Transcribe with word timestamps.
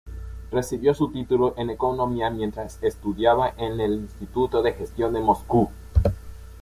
Recibió 0.51 0.95
su 0.95 1.11
título 1.11 1.53
en 1.57 1.69
economía 1.69 2.31
mientras 2.31 2.79
estudiaba 2.81 3.53
en 3.59 3.79
el 3.79 3.93
Instituto 3.93 4.63
de 4.63 4.73
gestión 4.73 5.13
de 5.13 5.19
Moscú. 5.19 5.69